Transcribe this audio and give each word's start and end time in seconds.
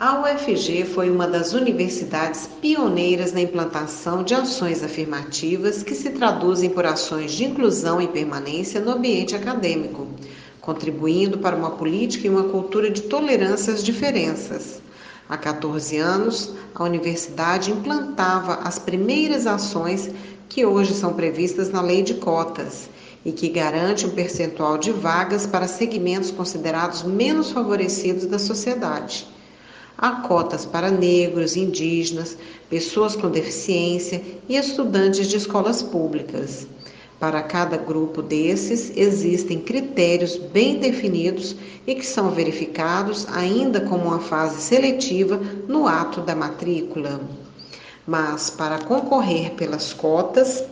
A 0.00 0.20
UFG 0.20 0.84
foi 0.84 1.10
uma 1.10 1.26
das 1.26 1.54
universidades 1.54 2.48
pioneiras 2.60 3.32
na 3.32 3.40
implantação 3.40 4.22
de 4.22 4.32
ações 4.32 4.84
afirmativas 4.84 5.82
que 5.82 5.92
se 5.92 6.10
traduzem 6.10 6.70
por 6.70 6.86
ações 6.86 7.32
de 7.32 7.44
inclusão 7.44 8.00
e 8.00 8.06
permanência 8.06 8.80
no 8.80 8.92
ambiente 8.92 9.34
acadêmico, 9.34 10.06
contribuindo 10.60 11.38
para 11.38 11.56
uma 11.56 11.72
política 11.72 12.28
e 12.28 12.30
uma 12.30 12.44
cultura 12.44 12.92
de 12.92 13.02
tolerância 13.02 13.74
às 13.74 13.82
diferenças. 13.82 14.80
Há 15.28 15.36
14 15.36 15.96
anos, 15.96 16.54
a 16.76 16.84
universidade 16.84 17.72
implantava 17.72 18.60
as 18.62 18.78
primeiras 18.78 19.48
ações 19.48 20.10
que 20.48 20.64
hoje 20.64 20.94
são 20.94 21.14
previstas 21.14 21.70
na 21.70 21.82
Lei 21.82 22.04
de 22.04 22.14
Cotas 22.14 22.88
e 23.24 23.32
que 23.32 23.48
garante 23.48 24.06
um 24.06 24.10
percentual 24.10 24.78
de 24.78 24.92
vagas 24.92 25.44
para 25.44 25.66
segmentos 25.66 26.30
considerados 26.30 27.02
menos 27.02 27.50
favorecidos 27.50 28.26
da 28.26 28.38
sociedade. 28.38 29.26
Há 30.00 30.12
cotas 30.12 30.64
para 30.64 30.92
negros, 30.92 31.56
indígenas, 31.56 32.38
pessoas 32.70 33.16
com 33.16 33.28
deficiência 33.28 34.22
e 34.48 34.54
estudantes 34.54 35.26
de 35.26 35.36
escolas 35.36 35.82
públicas. 35.82 36.68
Para 37.18 37.42
cada 37.42 37.76
grupo 37.76 38.22
desses, 38.22 38.92
existem 38.96 39.58
critérios 39.58 40.36
bem 40.36 40.78
definidos 40.78 41.56
e 41.84 41.96
que 41.96 42.06
são 42.06 42.30
verificados 42.30 43.26
ainda 43.32 43.80
como 43.80 44.04
uma 44.04 44.20
fase 44.20 44.62
seletiva 44.62 45.40
no 45.66 45.88
ato 45.88 46.20
da 46.20 46.36
matrícula. 46.36 47.20
Mas, 48.06 48.50
para 48.50 48.78
concorrer 48.78 49.54
pelas 49.54 49.92
cotas, 49.92 50.62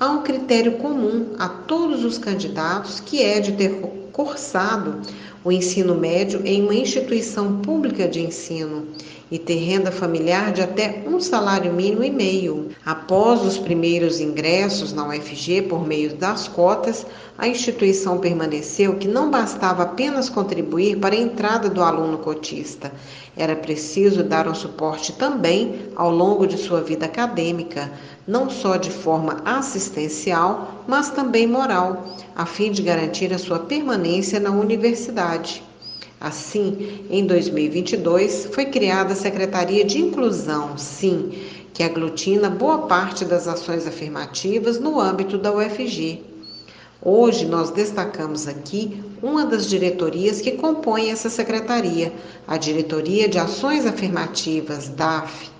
há 0.00 0.08
um 0.10 0.22
critério 0.22 0.78
comum 0.78 1.34
a 1.38 1.50
todos 1.50 2.02
os 2.02 2.16
candidatos 2.16 2.98
que 2.98 3.22
é 3.22 3.40
de 3.40 3.52
ter 3.52 3.78
cursado 4.10 5.02
o 5.42 5.50
ensino 5.50 5.94
médio 5.94 6.42
em 6.44 6.62
uma 6.62 6.74
instituição 6.74 7.60
pública 7.60 8.06
de 8.06 8.20
ensino 8.20 8.86
e 9.30 9.38
ter 9.38 9.56
renda 9.56 9.92
familiar 9.92 10.52
de 10.52 10.60
até 10.60 11.04
um 11.06 11.20
salário 11.20 11.72
mínimo 11.72 12.02
e 12.02 12.10
meio. 12.10 12.68
Após 12.84 13.42
os 13.42 13.58
primeiros 13.58 14.20
ingressos 14.20 14.92
na 14.92 15.06
UFG 15.06 15.62
por 15.62 15.86
meio 15.86 16.14
das 16.16 16.48
cotas, 16.48 17.06
a 17.38 17.46
instituição 17.46 18.18
permaneceu 18.18 18.96
que 18.96 19.06
não 19.06 19.30
bastava 19.30 19.84
apenas 19.84 20.28
contribuir 20.28 20.98
para 20.98 21.14
a 21.14 21.18
entrada 21.18 21.70
do 21.70 21.82
aluno 21.82 22.18
cotista, 22.18 22.92
era 23.36 23.54
preciso 23.54 24.24
dar 24.24 24.48
um 24.48 24.54
suporte 24.54 25.12
também 25.12 25.86
ao 25.94 26.10
longo 26.10 26.46
de 26.46 26.58
sua 26.58 26.82
vida 26.82 27.06
acadêmica, 27.06 27.90
não 28.26 28.50
só 28.50 28.76
de 28.76 28.90
forma 28.90 29.40
assistencial, 29.44 30.84
mas 30.86 31.10
também 31.10 31.46
moral, 31.46 32.04
a 32.34 32.44
fim 32.44 32.70
de 32.70 32.82
garantir 32.82 33.32
a 33.32 33.38
sua 33.38 33.60
permanência 33.60 34.40
na 34.40 34.50
universidade. 34.50 35.29
Assim, 36.20 37.06
em 37.08 37.24
2022, 37.24 38.50
foi 38.52 38.66
criada 38.66 39.12
a 39.14 39.16
Secretaria 39.16 39.84
de 39.84 39.98
Inclusão, 39.98 40.76
SIM, 40.76 41.32
que 41.72 41.82
aglutina 41.82 42.50
boa 42.50 42.86
parte 42.86 43.24
das 43.24 43.48
ações 43.48 43.86
afirmativas 43.86 44.78
no 44.78 45.00
âmbito 45.00 45.38
da 45.38 45.52
UFG. 45.52 46.22
Hoje 47.02 47.46
nós 47.46 47.70
destacamos 47.70 48.46
aqui 48.46 49.02
uma 49.22 49.46
das 49.46 49.66
diretorias 49.66 50.42
que 50.42 50.52
compõem 50.52 51.10
essa 51.10 51.30
secretaria, 51.30 52.12
a 52.46 52.58
Diretoria 52.58 53.26
de 53.26 53.38
Ações 53.38 53.86
Afirmativas, 53.86 54.88
DAF. 54.88 55.50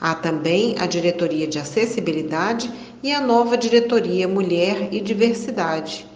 Há 0.00 0.14
também 0.14 0.76
a 0.78 0.86
Diretoria 0.86 1.48
de 1.48 1.58
Acessibilidade 1.58 2.70
e 3.02 3.12
a 3.12 3.20
nova 3.20 3.56
Diretoria 3.56 4.28
Mulher 4.28 4.88
e 4.92 5.00
Diversidade. 5.00 6.09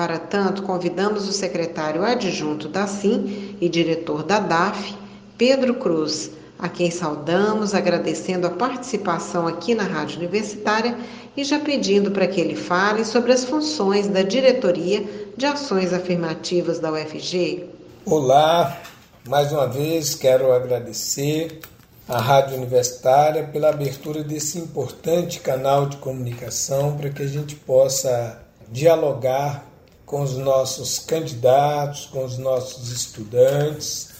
Para 0.00 0.18
tanto, 0.18 0.62
convidamos 0.62 1.28
o 1.28 1.32
secretário 1.32 2.02
adjunto 2.02 2.70
da 2.70 2.86
SIM 2.86 3.54
e 3.60 3.68
diretor 3.68 4.22
da 4.22 4.38
DAF, 4.38 4.96
Pedro 5.36 5.74
Cruz, 5.74 6.30
a 6.58 6.70
quem 6.70 6.90
saudamos, 6.90 7.74
agradecendo 7.74 8.46
a 8.46 8.50
participação 8.50 9.46
aqui 9.46 9.74
na 9.74 9.82
Rádio 9.82 10.16
Universitária 10.16 10.96
e 11.36 11.44
já 11.44 11.58
pedindo 11.58 12.10
para 12.12 12.26
que 12.26 12.40
ele 12.40 12.56
fale 12.56 13.04
sobre 13.04 13.30
as 13.30 13.44
funções 13.44 14.08
da 14.08 14.22
Diretoria 14.22 15.04
de 15.36 15.44
Ações 15.44 15.92
Afirmativas 15.92 16.78
da 16.78 16.90
UFG. 16.92 17.66
Olá, 18.06 18.80
mais 19.28 19.52
uma 19.52 19.66
vez 19.66 20.14
quero 20.14 20.50
agradecer 20.50 21.60
à 22.08 22.18
Rádio 22.18 22.56
Universitária 22.56 23.44
pela 23.52 23.68
abertura 23.68 24.24
desse 24.24 24.58
importante 24.58 25.40
canal 25.40 25.84
de 25.84 25.98
comunicação 25.98 26.96
para 26.96 27.10
que 27.10 27.22
a 27.22 27.28
gente 27.28 27.54
possa 27.54 28.40
dialogar 28.72 29.68
com 30.10 30.22
os 30.22 30.36
nossos 30.36 30.98
candidatos, 30.98 32.06
com 32.06 32.24
os 32.24 32.36
nossos 32.36 32.90
estudantes 32.90 34.10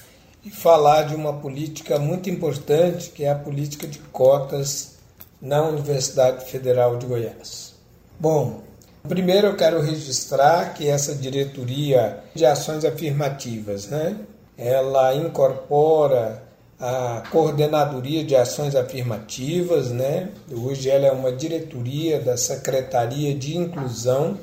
e 0.45 0.49
falar 0.49 1.03
de 1.03 1.17
uma 1.17 1.33
política 1.33 1.99
muito 1.99 2.31
importante 2.31 3.11
que 3.11 3.25
é 3.25 3.31
a 3.31 3.34
política 3.34 3.89
de 3.89 3.99
cotas 3.99 4.99
na 5.43 5.61
Universidade 5.65 6.49
Federal 6.49 6.97
de 6.97 7.06
Goiás. 7.06 7.75
Bom, 8.21 8.61
primeiro 9.09 9.49
eu 9.49 9.56
quero 9.56 9.81
registrar 9.81 10.75
que 10.75 10.87
essa 10.87 11.12
diretoria 11.12 12.23
de 12.37 12.47
ações 12.47 12.84
afirmativas, 12.84 13.89
né, 13.89 14.17
ela 14.56 15.12
incorpora 15.17 16.45
a 16.79 17.25
coordenadoria 17.33 18.23
de 18.23 18.37
ações 18.37 18.77
afirmativas, 18.77 19.91
né? 19.91 20.31
Hoje 20.50 20.89
ela 20.89 21.06
é 21.06 21.12
uma 21.12 21.31
diretoria 21.31 22.21
da 22.21 22.39
Secretaria 22.39 23.34
de 23.34 23.56
Inclusão 23.56 24.39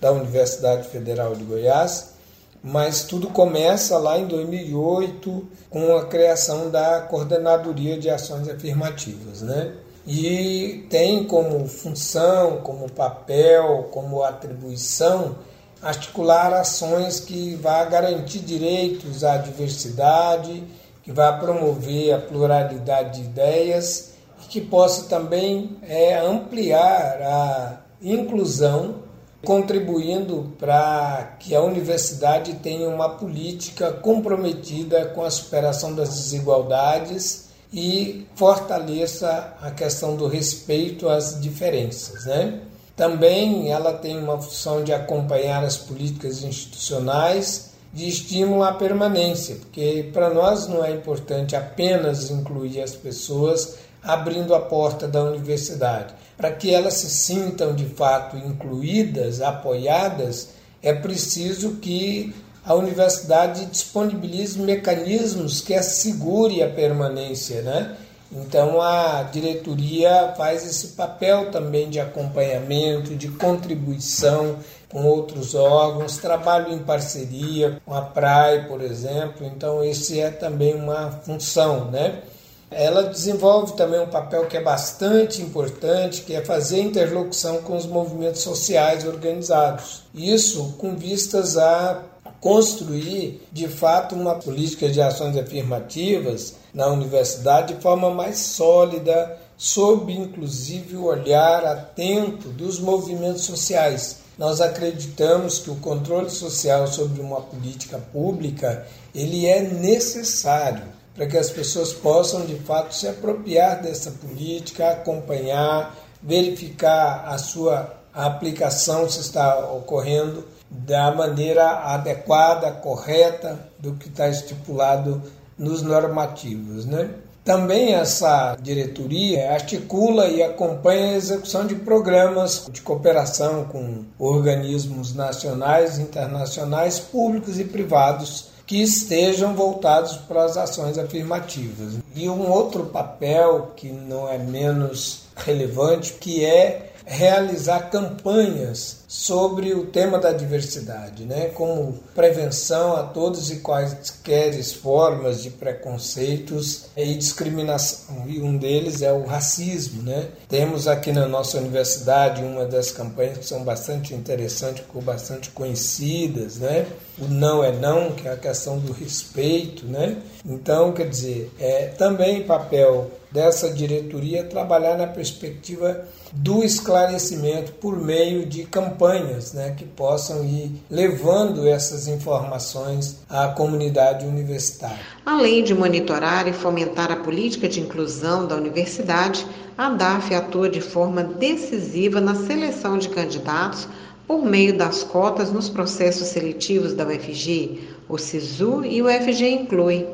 da 0.00 0.12
Universidade 0.12 0.88
Federal 0.88 1.34
de 1.34 1.44
Goiás, 1.44 2.14
mas 2.62 3.04
tudo 3.04 3.28
começa 3.28 3.98
lá 3.98 4.18
em 4.18 4.26
2008 4.26 5.48
com 5.68 5.96
a 5.96 6.06
criação 6.06 6.70
da 6.70 7.00
Coordenadoria 7.02 7.98
de 7.98 8.10
Ações 8.10 8.48
Afirmativas, 8.48 9.42
né? 9.42 9.74
E 10.06 10.86
tem 10.88 11.24
como 11.24 11.66
função, 11.66 12.58
como 12.58 12.90
papel, 12.90 13.88
como 13.90 14.22
atribuição 14.22 15.36
articular 15.82 16.52
ações 16.52 17.20
que 17.20 17.54
vá 17.56 17.84
garantir 17.84 18.40
direitos 18.40 19.24
à 19.24 19.38
diversidade, 19.38 20.62
que 21.02 21.10
vá 21.10 21.32
promover 21.32 22.12
a 22.12 22.18
pluralidade 22.18 23.20
de 23.20 23.28
ideias 23.28 24.12
e 24.44 24.48
que 24.48 24.60
possa 24.60 25.08
também 25.08 25.76
é, 25.82 26.18
ampliar 26.18 27.22
a 27.22 27.80
inclusão 28.02 28.96
contribuindo 29.44 30.52
para 30.58 31.36
que 31.38 31.54
a 31.54 31.62
universidade 31.62 32.54
tenha 32.54 32.88
uma 32.88 33.08
política 33.08 33.90
comprometida 33.90 35.06
com 35.06 35.24
a 35.24 35.30
superação 35.30 35.94
das 35.94 36.10
desigualdades 36.10 37.48
e 37.72 38.26
fortaleça 38.34 39.54
a 39.62 39.70
questão 39.70 40.16
do 40.16 40.26
respeito 40.26 41.08
às 41.08 41.40
diferenças, 41.40 42.26
né? 42.26 42.60
Também 42.96 43.70
ela 43.70 43.94
tem 43.94 44.18
uma 44.18 44.38
função 44.38 44.84
de 44.84 44.92
acompanhar 44.92 45.64
as 45.64 45.76
políticas 45.76 46.42
institucionais 46.42 47.70
de 47.92 48.08
estímulo 48.08 48.62
à 48.62 48.72
permanência, 48.72 49.56
porque 49.56 50.10
para 50.12 50.28
nós 50.30 50.68
não 50.68 50.84
é 50.84 50.92
importante 50.92 51.56
apenas 51.56 52.30
incluir 52.30 52.82
as 52.82 52.94
pessoas 52.94 53.78
abrindo 54.02 54.54
a 54.54 54.60
porta 54.60 55.08
da 55.08 55.22
universidade. 55.22 56.14
Para 56.40 56.52
que 56.52 56.72
elas 56.74 56.94
se 56.94 57.10
sintam 57.10 57.74
de 57.74 57.84
fato 57.84 58.36
incluídas, 58.36 59.42
apoiadas, 59.42 60.48
é 60.82 60.92
preciso 60.92 61.76
que 61.76 62.34
a 62.64 62.74
universidade 62.74 63.66
disponibilize 63.66 64.58
mecanismos 64.58 65.60
que 65.60 65.74
assegure 65.74 66.62
a 66.62 66.68
permanência, 66.68 67.62
né? 67.62 67.96
Então 68.32 68.80
a 68.80 69.24
diretoria 69.24 70.34
faz 70.36 70.64
esse 70.64 70.88
papel 70.88 71.50
também 71.50 71.90
de 71.90 71.98
acompanhamento, 71.98 73.16
de 73.16 73.28
contribuição 73.28 74.56
com 74.88 75.04
outros 75.04 75.54
órgãos, 75.54 76.18
trabalho 76.18 76.72
em 76.72 76.78
parceria 76.78 77.80
com 77.84 77.94
a 77.94 78.02
PRAE, 78.02 78.66
por 78.68 78.80
exemplo. 78.82 79.44
Então 79.46 79.82
esse 79.82 80.20
é 80.20 80.30
também 80.30 80.74
uma 80.74 81.10
função, 81.10 81.90
né? 81.90 82.22
Ela 82.70 83.02
desenvolve 83.02 83.72
também 83.72 84.00
um 84.00 84.08
papel 84.08 84.46
que 84.46 84.56
é 84.56 84.62
bastante 84.62 85.42
importante, 85.42 86.22
que 86.22 86.34
é 86.34 86.44
fazer 86.44 86.80
interlocução 86.80 87.62
com 87.62 87.76
os 87.76 87.84
movimentos 87.84 88.42
sociais 88.42 89.04
organizados. 89.04 90.04
Isso 90.14 90.76
com 90.78 90.94
vistas 90.94 91.56
a 91.58 92.04
construir, 92.40 93.42
de 93.52 93.66
fato, 93.66 94.14
uma 94.14 94.36
política 94.36 94.88
de 94.88 95.02
ações 95.02 95.36
afirmativas 95.36 96.54
na 96.72 96.86
universidade 96.86 97.74
de 97.74 97.82
forma 97.82 98.08
mais 98.10 98.38
sólida, 98.38 99.36
sob 99.58 100.12
inclusive 100.12 100.96
o 100.96 101.04
olhar 101.04 101.64
atento 101.66 102.48
dos 102.50 102.78
movimentos 102.78 103.42
sociais. 103.42 104.18
Nós 104.38 104.60
acreditamos 104.60 105.58
que 105.58 105.70
o 105.70 105.76
controle 105.76 106.30
social 106.30 106.86
sobre 106.86 107.20
uma 107.20 107.42
política 107.42 107.98
pública 107.98 108.86
ele 109.14 109.44
é 109.44 109.60
necessário 109.60 110.99
para 111.14 111.26
que 111.26 111.36
as 111.36 111.50
pessoas 111.50 111.92
possam 111.92 112.46
de 112.46 112.56
fato 112.56 112.94
se 112.94 113.08
apropriar 113.08 113.82
dessa 113.82 114.10
política, 114.10 114.90
acompanhar, 114.90 115.96
verificar 116.22 117.24
a 117.26 117.38
sua 117.38 117.94
aplicação 118.12 119.08
se 119.08 119.20
está 119.20 119.58
ocorrendo 119.72 120.44
da 120.70 121.10
maneira 121.12 121.68
adequada, 121.92 122.70
correta 122.70 123.58
do 123.78 123.94
que 123.94 124.08
está 124.08 124.28
estipulado 124.28 125.22
nos 125.58 125.82
normativos, 125.82 126.86
né? 126.86 127.10
Também 127.44 127.94
essa 127.94 128.56
diretoria 128.60 129.52
articula 129.52 130.28
e 130.28 130.42
acompanha 130.42 131.14
a 131.14 131.16
execução 131.16 131.66
de 131.66 131.74
programas 131.74 132.68
de 132.70 132.82
cooperação 132.82 133.64
com 133.64 134.04
organismos 134.18 135.14
nacionais, 135.14 135.98
internacionais, 135.98 137.00
públicos 137.00 137.58
e 137.58 137.64
privados 137.64 138.49
que 138.70 138.80
estejam 138.80 139.52
voltados 139.52 140.16
para 140.16 140.44
as 140.44 140.56
ações 140.56 140.96
afirmativas. 140.96 141.94
E 142.14 142.28
um 142.28 142.48
outro 142.48 142.84
papel 142.84 143.72
que 143.74 143.88
não 143.88 144.28
é 144.28 144.38
menos 144.38 145.22
relevante, 145.34 146.12
que 146.12 146.44
é 146.44 146.89
realizar 147.04 147.90
campanhas 147.90 149.00
sobre 149.08 149.74
o 149.74 149.86
tema 149.86 150.18
da 150.18 150.32
diversidade, 150.32 151.24
né? 151.24 151.46
como 151.48 151.98
prevenção 152.14 152.94
a 152.94 153.02
todos 153.02 153.50
e 153.50 153.56
quaisquer 153.56 154.54
formas 154.72 155.42
de 155.42 155.50
preconceitos 155.50 156.86
e 156.96 157.14
discriminação. 157.14 158.24
E 158.28 158.40
um 158.40 158.56
deles 158.56 159.02
é 159.02 159.12
o 159.12 159.24
racismo. 159.24 160.02
Né? 160.02 160.28
Temos 160.48 160.86
aqui 160.86 161.10
na 161.10 161.26
nossa 161.26 161.58
universidade 161.58 162.42
uma 162.42 162.64
das 162.66 162.92
campanhas 162.92 163.38
que 163.38 163.46
são 163.46 163.64
bastante 163.64 164.14
interessantes, 164.14 164.84
bastante 165.02 165.50
conhecidas, 165.50 166.58
né? 166.58 166.86
o 167.18 167.24
não 167.26 167.64
é 167.64 167.72
não, 167.72 168.12
que 168.12 168.28
é 168.28 168.32
a 168.32 168.36
questão 168.36 168.78
do 168.78 168.92
respeito. 168.92 169.86
Né? 169.86 170.18
Então, 170.44 170.92
quer 170.92 171.08
dizer, 171.08 171.50
é 171.58 171.86
também 171.86 172.44
papel 172.44 173.10
dessa 173.32 173.70
diretoria 173.70 174.44
trabalhar 174.44 174.96
na 174.96 175.06
perspectiva 175.06 176.04
do 176.32 176.62
esclarecimento 176.62 177.72
por 177.72 177.96
meio 177.96 178.46
de 178.46 178.64
campanhas 178.64 179.52
né, 179.52 179.74
que 179.76 179.84
possam 179.84 180.44
ir 180.44 180.72
levando 180.90 181.66
essas 181.66 182.06
informações 182.08 183.20
à 183.28 183.48
comunidade 183.48 184.26
universitária. 184.26 184.98
Além 185.24 185.62
de 185.62 185.74
monitorar 185.74 186.46
e 186.48 186.52
fomentar 186.52 187.10
a 187.10 187.16
política 187.16 187.68
de 187.68 187.80
inclusão 187.80 188.46
da 188.46 188.56
universidade, 188.56 189.46
a 189.76 189.88
DAF 189.88 190.34
atua 190.34 190.68
de 190.68 190.80
forma 190.80 191.22
decisiva 191.22 192.20
na 192.20 192.34
seleção 192.34 192.98
de 192.98 193.08
candidatos 193.08 193.88
por 194.26 194.44
meio 194.44 194.76
das 194.76 195.02
cotas 195.02 195.50
nos 195.50 195.68
processos 195.68 196.28
seletivos 196.28 196.94
da 196.94 197.04
UFG, 197.04 197.80
o 198.08 198.16
SISU 198.16 198.84
e 198.84 199.02
o 199.02 199.06
UFG 199.06 199.48
Inclui. 199.48 200.06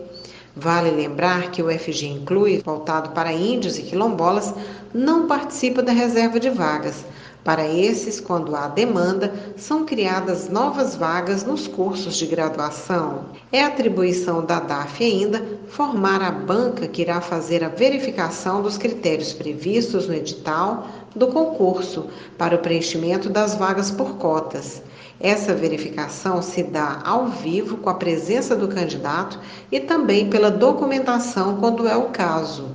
Vale 0.59 0.91
lembrar 0.91 1.51
que 1.51 1.63
o 1.63 1.69
FG 1.69 2.07
Inclui, 2.07 2.63
voltado 2.65 3.11
para 3.11 3.31
índios 3.31 3.79
e 3.79 3.83
quilombolas, 3.83 4.55
não 4.95 5.27
participa 5.27 5.83
da 5.83 5.93
reserva 5.93 6.41
de 6.41 6.49
vagas. 6.49 7.05
Para 7.45 7.69
esses, 7.69 8.19
quando 8.21 8.57
há 8.57 8.67
demanda, 8.67 9.35
são 9.55 9.85
criadas 9.85 10.49
novas 10.49 10.97
vagas 10.97 11.45
nos 11.45 11.69
cursos 11.69 12.17
de 12.17 12.25
graduação. 12.25 13.27
É 13.53 13.63
atribuição 13.63 14.43
da 14.43 14.59
DAF 14.59 15.05
ainda 15.05 15.47
formar 15.69 16.23
a 16.23 16.31
banca 16.31 16.89
que 16.89 17.03
irá 17.03 17.21
fazer 17.21 17.63
a 17.63 17.69
verificação 17.69 18.63
dos 18.63 18.79
critérios 18.79 19.35
previstos 19.35 20.09
no 20.09 20.15
edital 20.15 20.89
do 21.15 21.27
concurso 21.27 22.07
para 22.39 22.57
o 22.57 22.61
preenchimento 22.61 23.29
das 23.29 23.55
vagas 23.55 23.91
por 23.91 24.17
cotas. 24.17 24.83
Essa 25.19 25.55
verificação 25.55 26.43
se 26.43 26.63
dá 26.63 27.01
ao 27.05 27.27
vivo 27.29 27.79
com 27.79 27.89
a 27.89 27.95
presença 27.95 28.55
do 28.55 28.69
candidato 28.69 29.41
e 29.73 29.81
também 29.81 30.29
pela 30.29 30.51
documentação 30.51 31.57
quando 31.57 31.89
é 31.89 31.97
o 31.97 32.11
caso. 32.11 32.69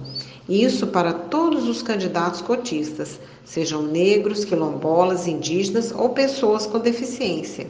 Isso 0.49 0.87
para 0.87 1.13
todos 1.13 1.67
os 1.67 1.83
candidatos 1.83 2.41
cotistas, 2.41 3.19
sejam 3.45 3.83
negros, 3.83 4.43
quilombolas, 4.43 5.27
indígenas 5.27 5.93
ou 5.95 6.09
pessoas 6.09 6.65
com 6.65 6.79
deficiência. 6.79 7.67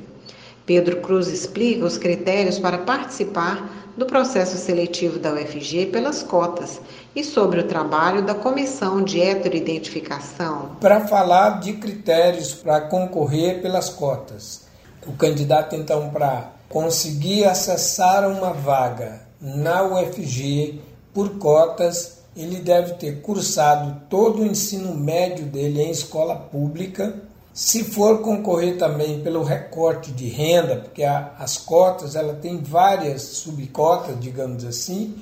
Pedro 0.71 1.01
Cruz 1.01 1.27
explica 1.27 1.83
os 1.83 1.97
critérios 1.97 2.57
para 2.57 2.77
participar 2.77 3.91
do 3.97 4.05
processo 4.05 4.55
seletivo 4.55 5.19
da 5.19 5.33
UFG 5.33 5.87
pelas 5.87 6.23
cotas 6.23 6.79
e 7.13 7.25
sobre 7.25 7.59
o 7.59 7.67
trabalho 7.67 8.21
da 8.21 8.33
Comissão 8.33 9.03
de 9.03 9.19
Heteroidentificação. 9.19 10.77
Para 10.79 11.05
falar 11.09 11.59
de 11.59 11.73
critérios 11.73 12.53
para 12.53 12.79
concorrer 12.79 13.61
pelas 13.61 13.89
cotas, 13.89 14.61
o 15.05 15.11
candidato 15.11 15.75
então 15.75 16.09
para 16.09 16.53
conseguir 16.69 17.43
acessar 17.43 18.25
uma 18.25 18.53
vaga 18.53 19.23
na 19.41 19.83
UFG 19.83 20.79
por 21.13 21.31
cotas, 21.31 22.19
ele 22.33 22.61
deve 22.61 22.93
ter 22.93 23.19
cursado 23.21 24.03
todo 24.09 24.41
o 24.41 24.45
ensino 24.45 24.95
médio 24.95 25.45
dele 25.47 25.81
em 25.81 25.91
escola 25.91 26.33
pública. 26.33 27.13
Se 27.53 27.83
for 27.83 28.21
concorrer 28.21 28.77
também 28.77 29.21
pelo 29.21 29.43
recorte 29.43 30.11
de 30.11 30.29
renda, 30.29 30.77
porque 30.77 31.03
a, 31.03 31.33
as 31.37 31.57
cotas 31.57 32.15
ela 32.15 32.33
tem 32.33 32.61
várias 32.61 33.21
subcotas, 33.21 34.17
digamos 34.19 34.63
assim, 34.63 35.15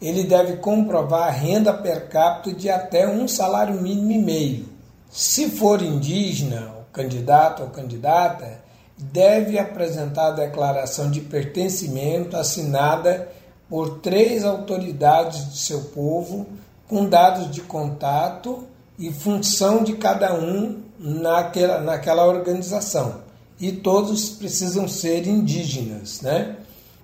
ele 0.00 0.24
deve 0.24 0.56
comprovar 0.56 1.28
a 1.28 1.30
renda 1.30 1.72
per 1.72 2.08
capita 2.08 2.56
de 2.56 2.70
até 2.70 3.08
um 3.08 3.26
salário 3.26 3.80
mínimo 3.80 4.12
e 4.12 4.18
meio. 4.18 4.68
Se 5.10 5.50
for 5.50 5.82
indígena, 5.82 6.72
o 6.80 6.92
candidato 6.92 7.64
ou 7.64 7.70
candidata, 7.70 8.60
deve 8.96 9.58
apresentar 9.58 10.28
a 10.28 10.32
declaração 10.32 11.10
de 11.10 11.20
pertencimento 11.20 12.36
assinada 12.36 13.28
por 13.68 13.98
três 13.98 14.44
autoridades 14.44 15.44
do 15.46 15.56
seu 15.56 15.80
povo, 15.86 16.46
com 16.88 17.08
dados 17.08 17.50
de 17.50 17.60
contato 17.60 18.68
e 18.98 19.12
função 19.12 19.82
de 19.82 19.94
cada 19.94 20.34
um 20.34 20.82
naquela, 20.98 21.80
naquela 21.80 22.26
organização. 22.26 23.22
E 23.60 23.72
todos 23.72 24.30
precisam 24.30 24.88
ser 24.88 25.26
indígenas, 25.26 26.20
né? 26.20 26.56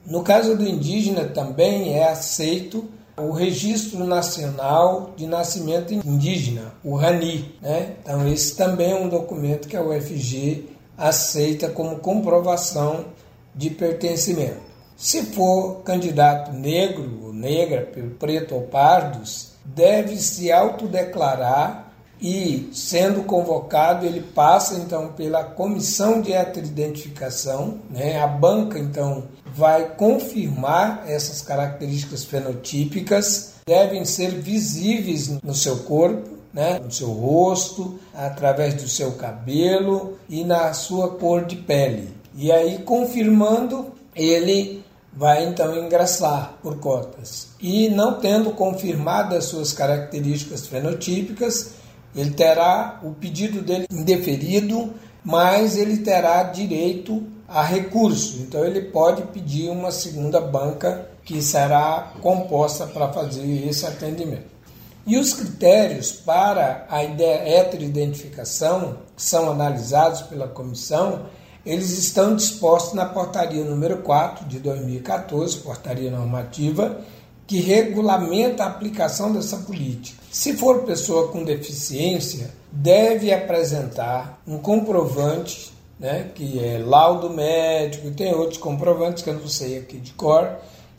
No 0.07 0.23
caso 0.23 0.57
do 0.57 0.67
indígena 0.67 1.25
também 1.27 1.95
é 1.95 2.09
aceito 2.09 2.89
o 3.19 3.33
Registro 3.33 4.05
Nacional 4.05 5.13
de 5.17 5.27
Nascimento 5.27 5.93
Indígena, 5.93 6.73
o 6.85 6.95
RANI. 6.95 7.55
Né? 7.61 7.97
Então, 8.01 8.27
esse 8.29 8.57
também 8.57 8.93
é 8.93 8.95
um 8.95 9.09
documento 9.09 9.69
que 9.69 9.77
a 9.77 9.83
UFG 9.83 10.67
aceita 10.97 11.69
como 11.69 11.99
comprovação 11.99 13.07
de 13.55 13.71
pertencimento. 13.71 14.69
Se 14.97 15.23
for 15.27 15.83
candidato 15.83 16.53
negro 16.53 17.21
ou 17.25 17.33
negra, 17.33 17.89
preto 18.19 18.55
ou 18.55 18.63
pardos, 18.63 19.53
deve 19.75 20.17
se 20.17 20.51
autodeclarar 20.51 21.89
e, 22.21 22.69
sendo 22.73 23.23
convocado, 23.23 24.05
ele 24.05 24.21
passa 24.21 24.75
então 24.75 25.09
pela 25.13 25.45
comissão 25.45 26.21
de 26.21 26.33
heteroidentificação, 26.33 27.79
né? 27.89 28.21
a 28.21 28.27
banca 28.27 28.79
então 28.79 29.25
vai 29.55 29.95
confirmar 29.97 31.05
essas 31.07 31.41
características 31.43 32.25
fenotípicas, 32.25 33.55
devem 33.67 34.05
ser 34.05 34.31
visíveis 34.31 35.29
no 35.43 35.55
seu 35.55 35.79
corpo, 35.79 36.31
né? 36.53 36.81
no 36.81 36.91
seu 36.91 37.11
rosto, 37.11 38.01
através 38.13 38.75
do 38.75 38.89
seu 38.89 39.13
cabelo 39.13 40.19
e 40.29 40.43
na 40.43 40.73
sua 40.73 41.11
cor 41.11 41.45
de 41.45 41.57
pele. 41.57 42.13
E 42.35 42.51
aí, 42.51 42.79
confirmando, 42.79 43.93
ele 44.15 44.83
vai 45.19 45.45
então 45.45 45.77
ingressar 45.77 46.55
por 46.63 46.79
cotas. 46.79 47.49
E 47.61 47.89
não 47.89 48.21
tendo 48.21 48.53
confirmado 48.53 49.35
as 49.35 49.47
suas 49.47 49.73
características 49.73 50.69
fenotípicas, 50.69 51.73
ele 52.15 52.31
terá 52.31 53.01
o 53.03 53.11
pedido 53.11 53.61
dele 53.61 53.87
indeferido, 53.91 54.95
mas 55.25 55.77
ele 55.77 55.99
terá 55.99 56.45
direito 56.45 57.27
a 57.49 57.65
recurso. 57.65 58.39
Então 58.43 58.65
ele 58.65 58.81
pode 58.81 59.23
pedir 59.23 59.69
uma 59.71 59.91
segunda 59.91 60.41
banca 60.41 61.09
que 61.25 61.43
será 61.43 62.13
composta 62.23 62.87
para 62.87 63.13
fazer 63.13 63.69
esse 63.69 63.85
atendimento. 63.85 64.57
E 65.05 65.19
os 65.19 65.35
critérios 65.35 66.13
para 66.13 66.87
a 66.89 67.03
heteroidentificação, 67.03 68.99
que 69.17 69.23
são 69.23 69.51
analisados 69.51 70.23
pela 70.23 70.47
comissão, 70.47 71.27
eles 71.69 71.99
estão 71.99 72.35
dispostos 72.35 72.95
na 72.95 73.05
portaria 73.05 73.63
número 73.63 73.99
4 73.99 74.47
de 74.47 74.59
2014, 74.59 75.59
portaria 75.59 76.11
normativa, 76.11 76.99
que 77.47 77.61
regulamenta 77.61 78.65
a 78.65 78.69
aplicação 78.69 79.35
dessa 79.35 79.59
política. 79.59 80.19
Se 80.31 80.55
for 80.55 80.85
pessoa 80.85 81.29
com 81.29 81.45
deficiência, 81.45 82.51
deve 82.73 83.31
apresentar 83.31 84.41
um 84.47 84.57
comprovante, 84.57 85.71
né, 86.01 86.31
que 86.35 86.59
é 86.59 86.79
laudo 86.79 87.29
médico, 87.29 88.07
e 88.07 88.13
tem 88.13 88.35
outros 88.35 88.59
comprovantes 88.59 89.23
que 89.23 89.29
eu 89.29 89.35
não 89.35 89.47
sei 89.47 89.77
aqui 89.77 89.99
de 89.99 90.13
cor, 90.13 90.51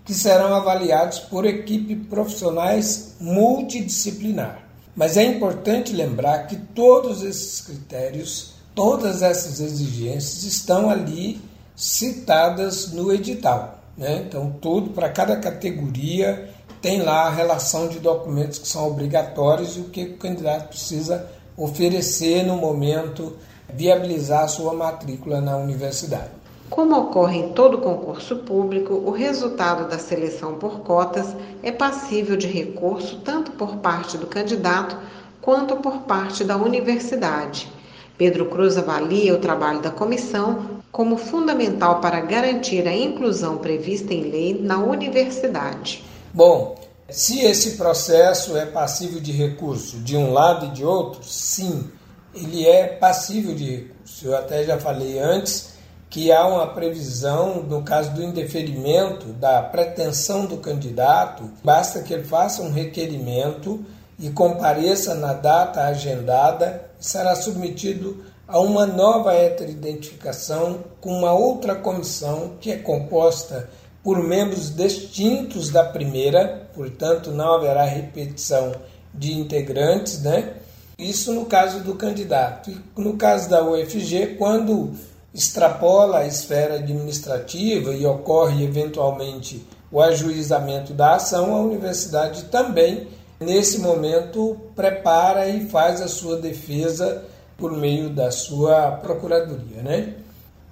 que 0.05 0.13
serão 0.13 0.53
avaliados 0.53 1.17
por 1.17 1.47
equipe 1.47 1.95
profissionais 1.95 3.15
multidisciplinar. 3.19 4.69
Mas 4.95 5.17
é 5.17 5.23
importante 5.23 5.93
lembrar 5.93 6.45
que 6.45 6.57
todos 6.57 7.23
esses 7.23 7.59
critérios, 7.61 8.58
todas 8.79 9.21
essas 9.21 9.59
exigências 9.59 10.43
estão 10.43 10.89
ali 10.89 11.41
citadas 11.75 12.93
no 12.93 13.11
edital. 13.11 13.77
Né? 13.97 14.23
Então, 14.25 14.55
tudo 14.61 14.91
para 14.91 15.09
cada 15.09 15.35
categoria 15.35 16.49
tem 16.81 17.01
lá 17.01 17.23
a 17.23 17.29
relação 17.29 17.89
de 17.89 17.99
documentos 17.99 18.57
que 18.57 18.69
são 18.69 18.87
obrigatórios 18.87 19.75
e 19.75 19.81
o 19.81 19.89
que 19.89 20.03
o 20.03 20.17
candidato 20.17 20.69
precisa 20.69 21.29
oferecer 21.57 22.43
no 22.43 22.55
momento 22.55 23.35
viabilizar 23.73 24.45
a 24.45 24.47
sua 24.47 24.73
matrícula 24.73 25.41
na 25.41 25.57
universidade. 25.57 26.29
Como 26.69 26.97
ocorre 26.97 27.37
em 27.37 27.51
todo 27.51 27.79
concurso 27.79 28.37
público, 28.37 28.93
o 28.93 29.11
resultado 29.11 29.89
da 29.89 29.99
seleção 29.99 30.53
por 30.53 30.79
cotas 30.83 31.35
é 31.61 31.69
passível 31.69 32.37
de 32.37 32.47
recurso 32.47 33.19
tanto 33.25 33.51
por 33.51 33.75
parte 33.79 34.17
do 34.17 34.25
candidato 34.25 34.97
quanto 35.41 35.75
por 35.75 36.03
parte 36.03 36.45
da 36.45 36.55
universidade. 36.55 37.77
Pedro 38.19 38.47
Cruz 38.47 38.77
avalia 38.77 39.33
o 39.33 39.37
trabalho 39.37 39.81
da 39.81 39.89
comissão 39.89 40.81
como 40.91 41.15
fundamental 41.15 42.01
para 42.01 42.19
garantir 42.19 42.85
a 42.85 42.93
inclusão 42.93 43.59
prevista 43.59 44.13
em 44.13 44.29
lei 44.29 44.59
na 44.61 44.77
universidade. 44.77 46.03
Bom, 46.33 46.75
se 47.09 47.39
esse 47.39 47.77
processo 47.77 48.57
é 48.57 48.65
passível 48.65 49.21
de 49.21 49.31
recurso 49.31 49.99
de 49.99 50.17
um 50.17 50.33
lado 50.33 50.65
e 50.65 50.71
de 50.71 50.83
outro, 50.83 51.23
sim, 51.23 51.89
ele 52.35 52.67
é 52.67 52.87
passível 52.87 53.55
de 53.55 53.63
recurso. 53.63 54.27
Eu 54.27 54.35
até 54.35 54.65
já 54.65 54.77
falei 54.77 55.17
antes 55.17 55.75
que 56.09 56.29
há 56.29 56.45
uma 56.45 56.67
previsão, 56.67 57.63
no 57.63 57.83
caso 57.83 58.11
do 58.11 58.21
indeferimento 58.21 59.27
da 59.27 59.61
pretensão 59.61 60.45
do 60.45 60.57
candidato, 60.57 61.49
basta 61.63 62.01
que 62.01 62.13
ele 62.13 62.25
faça 62.25 62.61
um 62.61 62.71
requerimento 62.73 63.79
e 64.19 64.29
compareça 64.29 65.15
na 65.15 65.31
data 65.31 65.85
agendada 65.85 66.88
será 66.99 67.35
submetido 67.35 68.23
a 68.47 68.59
uma 68.59 68.85
nova 68.85 69.33
heteroidentificação 69.33 70.83
com 70.99 71.13
uma 71.13 71.31
outra 71.31 71.75
comissão 71.75 72.53
que 72.59 72.71
é 72.71 72.77
composta 72.77 73.69
por 74.03 74.21
membros 74.23 74.75
distintos 74.75 75.69
da 75.69 75.83
primeira, 75.83 76.69
portanto 76.73 77.31
não 77.31 77.53
haverá 77.53 77.83
repetição 77.83 78.73
de 79.13 79.33
integrantes, 79.33 80.21
né? 80.21 80.53
Isso 80.97 81.33
no 81.33 81.45
caso 81.45 81.81
do 81.81 81.95
candidato. 81.95 82.71
E 82.71 83.01
no 83.01 83.15
caso 83.15 83.49
da 83.49 83.63
UFG, 83.63 84.35
quando 84.37 84.93
extrapola 85.33 86.19
a 86.19 86.27
esfera 86.27 86.75
administrativa 86.75 87.93
e 87.93 88.05
ocorre 88.05 88.63
eventualmente 88.63 89.65
o 89.91 90.01
ajuizamento 90.01 90.93
da 90.93 91.15
ação, 91.15 91.55
a 91.55 91.61
universidade 91.61 92.45
também, 92.45 93.07
nesse 93.39 93.79
momento, 93.79 94.57
prepara 94.75 95.47
e 95.47 95.67
faz 95.69 96.01
a 96.01 96.07
sua 96.07 96.37
defesa 96.37 97.23
por 97.57 97.71
meio 97.71 98.09
da 98.09 98.31
sua 98.31 98.91
procuradoria. 98.91 99.81
Né? 99.81 100.15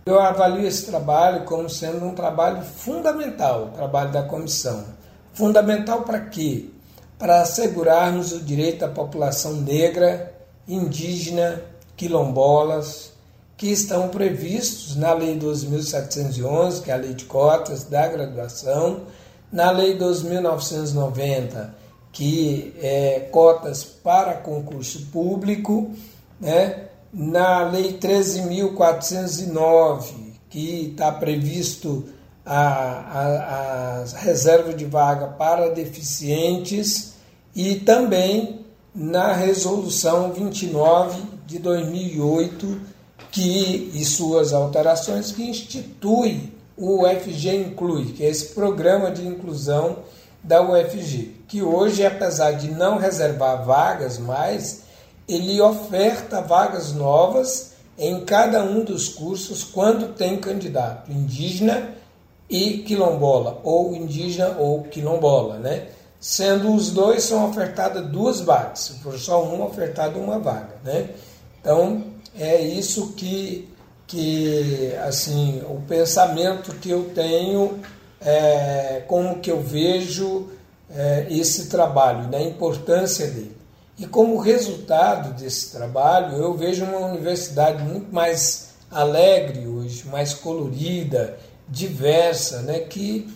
Eu 0.06 0.20
avalio 0.20 0.66
esse 0.66 0.86
trabalho 0.86 1.44
como 1.46 1.70
sendo 1.70 2.06
um 2.06 2.16
trabalho 2.16 2.62
fundamental, 2.62 3.66
o 3.66 3.72
trabalho 3.72 4.12
da 4.12 4.24
comissão. 4.24 4.86
Fundamental 5.34 6.02
para 6.02 6.22
quê? 6.22 6.70
Para 7.20 7.42
assegurarmos 7.42 8.32
o 8.32 8.40
direito 8.40 8.80
da 8.80 8.88
população 8.88 9.54
negra, 9.54 10.34
indígena, 10.68 11.62
quilombolas, 11.96 13.12
que 13.58 13.72
estão 13.72 14.10
previstos 14.10 14.96
na 14.96 15.14
Lei 15.14 15.38
2.711, 15.38 16.84
que 16.84 16.92
é 16.92 16.94
a 16.94 16.98
Lei 16.98 17.14
de 17.16 17.26
Cotas 17.26 17.84
da 17.84 18.08
Graduação, 18.08 19.02
na 19.52 19.72
Lei 19.72 19.98
2.990, 19.98 21.70
que 22.18 22.74
é 22.82 23.30
cotas 23.32 23.84
para 23.84 24.34
concurso 24.34 25.06
público, 25.12 25.92
né? 26.42 26.88
na 27.14 27.70
Lei 27.70 28.00
13.409, 28.00 30.34
que 30.50 30.90
está 30.90 31.12
previsto 31.12 32.06
a, 32.44 32.58
a, 32.58 34.02
a 34.02 34.06
reserva 34.18 34.74
de 34.74 34.86
vaga 34.86 35.28
para 35.28 35.70
deficientes, 35.70 37.14
e 37.56 37.76
também 37.76 38.66
na 38.96 39.34
Resolução 39.34 40.34
29 40.34 41.22
de 41.46 41.60
2008, 41.60 42.82
que 43.32 43.92
e 43.94 44.04
suas 44.04 44.54
alterações 44.54 45.32
que 45.32 45.44
institui 45.44 46.52
o 46.76 47.04
UFG 47.04 47.58
Inclui, 47.58 48.14
que 48.14 48.24
é 48.24 48.30
esse 48.30 48.56
programa 48.56 49.12
de 49.12 49.28
inclusão 49.28 49.98
da 50.48 50.62
UFG, 50.62 51.44
que 51.46 51.62
hoje, 51.62 52.06
apesar 52.06 52.54
de 52.54 52.72
não 52.72 52.98
reservar 52.98 53.66
vagas 53.66 54.18
mais, 54.18 54.84
ele 55.27 55.60
oferta 55.60 56.42
vagas 56.42 56.94
novas 56.94 57.74
em 57.98 58.24
cada 58.24 58.63
um 58.63 58.82
dos 58.84 59.10
cursos 59.10 59.62
quando 59.63 60.13
tem 60.13 60.38
candidato 60.38 61.12
indígena 61.12 61.96
e 62.50 62.77
quilombola, 62.80 63.60
ou 63.62 63.94
indígena 63.94 64.56
ou 64.58 64.84
quilombola, 64.84 65.58
né? 65.58 65.89
Sendo 66.18 66.74
os 66.74 66.92
dois 66.92 67.24
são 67.24 67.50
ofertadas 67.50 68.06
duas 68.08 68.39
vagas, 68.39 68.80
se 68.80 68.94
for 69.00 69.20
só 69.20 69.44
uma 69.44 69.66
ofertada 69.66 70.18
uma 70.18 70.39
vaga, 70.39 70.77
né? 70.84 71.10
Então, 71.60 72.06
é 72.39 72.62
isso 72.62 73.13
que, 73.18 73.68
que 74.08 74.94
assim, 75.06 75.62
o 75.70 75.82
pensamento 75.82 76.74
que 76.75 76.89
eu 76.89 77.12
tenho, 77.13 77.82
é, 78.22 79.04
como 79.08 79.40
que 79.40 79.52
eu 79.52 79.62
vejo 79.62 80.50
é, 80.90 81.28
esse 81.30 81.68
trabalho, 81.68 82.28
da 82.30 82.42
importância 82.42 83.28
dele. 83.28 83.56
E 83.98 84.06
como 84.06 84.38
resultado 84.38 85.34
desse 85.34 85.72
trabalho, 85.72 86.38
eu 86.38 86.54
vejo 86.54 86.86
uma 86.86 87.08
universidade 87.08 87.84
muito 87.84 88.14
mais 88.14 88.70
alegre 88.92 89.68
hoje, 89.68 90.06
mais 90.08 90.34
colorida, 90.34 91.38
diversa, 91.68 92.62
né, 92.62 92.80
que, 92.80 93.28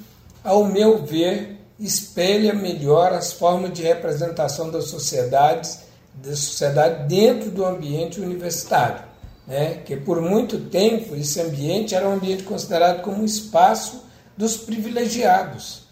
ao 0.43 0.63
meu 0.65 1.03
ver, 1.03 1.57
espelha 1.79 2.53
melhor 2.53 3.11
as 3.11 3.33
formas 3.33 3.73
de 3.73 3.81
representação 3.81 4.69
das 4.69 4.85
sociedades 4.85 5.79
da 6.13 6.35
sociedade 6.35 7.07
dentro 7.07 7.49
do 7.49 7.65
ambiente 7.65 8.19
universitário. 8.19 9.03
Né? 9.47 9.79
Que 9.85 9.95
por 9.95 10.21
muito 10.21 10.59
tempo 10.69 11.15
esse 11.15 11.41
ambiente 11.41 11.95
era 11.95 12.07
um 12.07 12.13
ambiente 12.13 12.43
considerado 12.43 13.01
como 13.01 13.21
um 13.21 13.25
espaço 13.25 14.03
dos 14.41 14.57
privilegiados. 14.57 15.83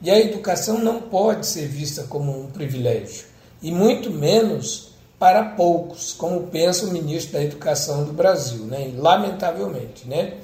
E 0.00 0.10
a 0.10 0.18
educação 0.18 0.78
não 0.78 1.02
pode 1.02 1.46
ser 1.46 1.68
vista 1.68 2.04
como 2.04 2.40
um 2.40 2.46
privilégio, 2.46 3.26
e 3.62 3.70
muito 3.70 4.10
menos 4.10 4.92
para 5.18 5.44
poucos, 5.44 6.14
como 6.14 6.46
pensa 6.46 6.86
o 6.86 6.92
ministro 6.92 7.32
da 7.34 7.42
Educação 7.42 8.04
do 8.04 8.12
Brasil, 8.12 8.64
né? 8.64 8.92
lamentavelmente. 8.96 10.08
Né? 10.08 10.34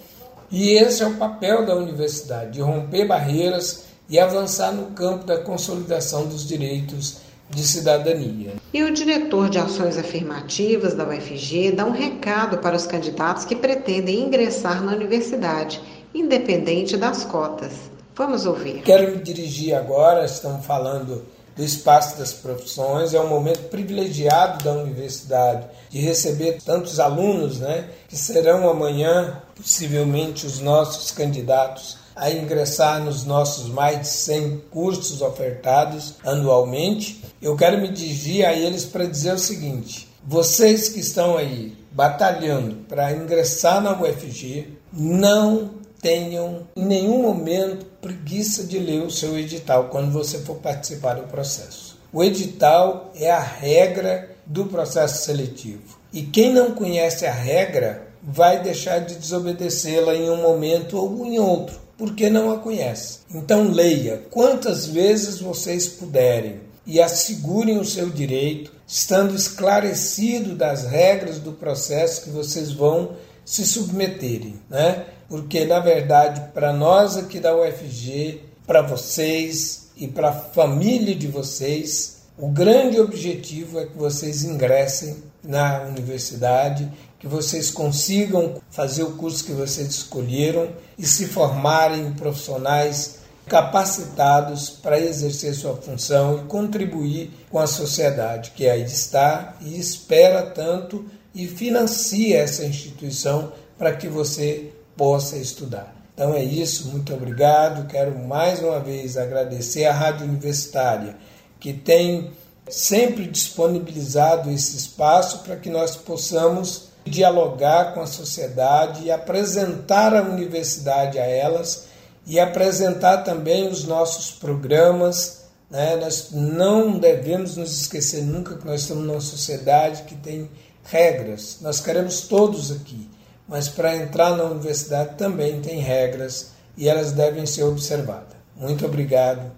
E 0.51 0.73
esse 0.73 1.03
é 1.03 1.07
o 1.07 1.15
papel 1.15 1.65
da 1.65 1.75
universidade, 1.77 2.53
de 2.53 2.61
romper 2.61 3.07
barreiras 3.07 3.85
e 4.11 4.19
avançar 4.19 4.73
no 4.73 4.87
campo 4.87 5.25
da 5.25 5.39
consolidação 5.39 6.27
dos 6.27 6.47
direitos 6.47 7.19
de 7.49 7.63
cidadania. 7.63 8.55
E 8.73 8.83
o 8.83 8.93
diretor 8.93 9.49
de 9.49 9.59
ações 9.59 9.97
afirmativas 9.97 10.95
da 10.95 11.09
UFG 11.09 11.73
dá 11.73 11.87
um 11.87 11.93
recado 11.93 12.59
para 12.59 12.77
os 12.77 12.87
candidatos 12.87 13.45
que 13.45 13.55
pretendem 13.55 14.23
ingressar 14.23 14.83
na 14.83 14.93
universidade, 14.93 15.81
independente 16.15 16.97
das 16.97 17.25
cotas. 17.25 17.73
Vamos 18.15 18.47
ouvir. 18.47 18.83
Quero 18.83 19.17
me 19.17 19.23
dirigir 19.23 19.75
agora, 19.75 20.25
estamos 20.25 20.65
falando 20.65 21.25
do 21.57 21.63
espaço 21.63 22.17
das 22.19 22.33
profissões, 22.33 23.15
é 23.15 23.21
um 23.21 23.29
momento 23.29 23.69
privilegiado 23.69 24.65
da 24.65 24.73
universidade 24.73 25.67
de 25.89 26.01
receber 26.01 26.59
tantos 26.65 26.99
alunos, 26.99 27.59
né, 27.59 27.89
que 28.09 28.17
serão 28.17 28.69
amanhã 28.69 29.43
possivelmente 29.57 30.47
os 30.47 30.61
nossos 30.61 31.11
candidatos 31.11 31.99
a 32.17 32.31
ingressar 32.31 33.03
nos 33.03 33.25
nossos 33.25 33.69
mais 33.69 34.01
de 34.01 34.09
100 34.09 34.63
cursos 34.71 35.21
ofertados 35.21 36.15
anualmente. 36.25 37.23
Eu 37.43 37.57
quero 37.57 37.81
me 37.81 37.89
dirigir 37.89 38.45
a 38.45 38.53
eles 38.53 38.85
para 38.85 39.05
dizer 39.05 39.35
o 39.35 39.39
seguinte: 39.39 40.09
vocês 40.25 40.89
que 40.89 41.01
estão 41.01 41.37
aí 41.37 41.77
batalhando 41.91 42.77
para 42.89 43.13
ingressar 43.13 43.81
na 43.81 44.01
UFG, 44.01 44.79
não 44.93 45.71
tenham 46.05 46.69
em 46.77 46.85
nenhum 46.85 47.23
momento 47.23 47.87
preguiça 48.03 48.65
de 48.65 48.79
ler 48.79 49.01
o 49.03 49.11
seu 49.11 49.39
edital 49.39 49.89
quando 49.89 50.13
você 50.13 50.41
for 50.41 50.57
participar 50.57 51.15
do 51.15 51.29
processo. 51.29 51.99
O 52.13 52.23
edital 52.23 53.11
é 53.15 53.31
a 53.31 53.41
regra 53.41 54.37
do 54.45 54.67
processo 54.67 55.25
seletivo. 55.25 55.99
E 56.13 56.21
quem 56.21 56.53
não 56.53 56.73
conhece 56.73 57.25
a 57.25 57.33
regra 57.33 58.07
vai 58.23 58.63
deixar 58.63 58.99
de 58.99 59.15
desobedecê-la 59.15 60.15
em 60.15 60.29
um 60.29 60.43
momento 60.43 60.99
ou 60.99 61.25
em 61.25 61.39
outro 61.39 61.83
porque 61.97 62.29
não 62.29 62.51
a 62.51 62.59
conhece. 62.59 63.21
Então 63.33 63.71
leia 63.71 64.23
quantas 64.31 64.87
vezes 64.87 65.41
vocês 65.41 65.87
puderem 65.87 66.61
e 66.87 67.01
assegurem 67.01 67.79
o 67.79 67.85
seu 67.85 68.11
direito, 68.11 68.73
estando 68.87 69.35
esclarecido 69.35 70.55
das 70.55 70.85
regras 70.85 71.39
do 71.39 71.53
processo 71.53 72.25
que 72.25 72.31
vocês 72.31 72.73
vão 72.73 73.17
se 73.45 73.65
submeterem, 73.67 74.61
né? 74.69 75.05
Porque 75.29 75.65
na 75.65 75.81
verdade, 75.81 76.53
para 76.53 76.73
nós 76.73 77.17
aqui 77.17 77.41
da 77.41 77.57
UFG, 77.57 78.41
para 78.67 78.83
vocês 78.83 79.91
e 79.97 80.09
para 80.09 80.31
a 80.31 80.33
família 80.33 81.15
de 81.15 81.27
vocês, 81.27 82.23
o 82.37 82.49
grande 82.49 83.01
objetivo 83.01 83.79
é 83.79 83.87
que 83.87 83.97
vocês 83.97 84.45
ingressem 84.45 85.23
na 85.43 85.83
universidade 85.83 86.91
que 87.25 87.29
vocês 87.29 87.71
consigam 87.71 88.61
fazer 88.71 89.03
o 89.03 89.13
curso 89.13 89.47
que 89.47 89.53
vocês 89.53 89.89
escolheram 89.89 90.69
e 90.99 91.07
se 91.07 91.25
formarem 91.25 92.13
profissionais 92.13 93.21
capacitados 93.47 94.69
para 94.69 95.01
exercer 95.01 95.55
sua 95.55 95.75
função 95.75 96.37
e 96.37 96.43
contribuir 96.43 97.31
com 97.51 97.59
a 97.59 97.67
sociedade 97.67 98.51
que 98.51 98.69
aí 98.69 98.83
está 98.83 99.57
e 99.63 99.81
espera 99.81 100.43
tanto 100.43 101.07
e 101.35 101.47
financia 101.47 102.41
essa 102.41 102.63
instituição 102.67 103.55
para 103.79 103.97
que 103.97 104.07
você 104.07 104.74
possa 104.97 105.37
estudar. 105.37 105.95
Então 106.15 106.33
é 106.35 106.43
isso, 106.43 106.89
muito 106.89 107.13
obrigado. 107.13 107.89
Quero 107.89 108.17
mais 108.19 108.61
uma 108.61 108.79
vez 108.79 109.17
agradecer 109.17 109.85
à 109.85 109.93
Rádio 109.93 110.27
Universitária, 110.27 111.17
que 111.59 111.73
tem 111.73 112.31
sempre 112.69 113.27
disponibilizado 113.27 114.51
esse 114.51 114.77
espaço 114.77 115.41
para 115.41 115.57
que 115.57 115.69
nós 115.69 115.97
possamos 115.97 116.89
dialogar 117.05 117.93
com 117.93 118.01
a 118.01 118.07
sociedade 118.07 119.05
e 119.05 119.11
apresentar 119.11 120.15
a 120.15 120.23
universidade 120.23 121.19
a 121.19 121.25
elas 121.25 121.87
e 122.27 122.41
apresentar 122.41 123.19
também 123.19 123.69
os 123.69 123.85
nossos 123.85 124.31
programas. 124.31 125.45
Né? 125.71 125.97
Nós 125.97 126.29
não 126.31 126.99
devemos 126.99 127.57
nos 127.57 127.79
esquecer 127.83 128.23
nunca 128.23 128.57
que 128.57 128.67
nós 128.67 128.83
estamos 128.83 129.05
numa 129.05 129.21
sociedade 129.21 130.05
que 130.05 130.15
tem 130.15 130.49
regras. 130.85 131.59
Nós 131.61 131.81
queremos 131.81 132.23
todos 132.23 132.73
aqui, 132.73 133.09
mas 133.49 133.69
para 133.69 133.97
entrar 133.97 134.37
na 134.37 134.45
universidade 134.45 135.17
também 135.17 135.61
tem 135.61 135.79
regras 135.79 136.53
e 136.77 136.89
elas 136.89 137.13
devem 137.13 137.47
ser 137.47 137.65
observadas. 137.65 138.35
Muito 138.57 138.85
obrigado. 138.87 139.53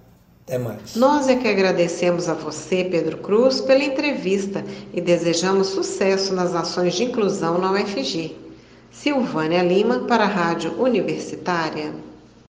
Até 0.47 0.59
mais. 0.59 0.95
Nós 0.95 1.27
é 1.27 1.35
que 1.35 1.49
agradecemos 1.49 2.29
a 2.29 2.35
você, 2.35 2.85
Pedro 2.85 3.19
Cruz, 3.19 3.61
pela 3.61 3.83
entrevista 3.83 4.65
e 4.95 5.01
desejamos 5.01 5.67
sucesso 5.69 6.33
nas 6.33 6.55
ações 6.55 6.95
de 6.95 7.03
inclusão 7.03 7.59
na 7.59 7.73
UFG. 7.73 8.37
Silvânia 8.93 9.63
Lima, 9.63 10.07
para 10.07 10.23
a 10.23 10.29
Rádio 10.29 10.81
Universitária. 10.81 11.93